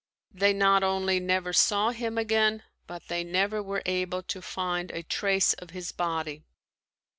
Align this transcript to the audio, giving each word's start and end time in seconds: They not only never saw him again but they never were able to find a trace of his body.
They 0.31 0.51
not 0.51 0.81
only 0.81 1.19
never 1.19 1.53
saw 1.53 1.91
him 1.91 2.17
again 2.17 2.63
but 2.87 3.07
they 3.07 3.23
never 3.23 3.61
were 3.61 3.83
able 3.85 4.23
to 4.23 4.41
find 4.41 4.89
a 4.89 5.03
trace 5.03 5.53
of 5.53 5.69
his 5.69 5.91
body. 5.91 6.41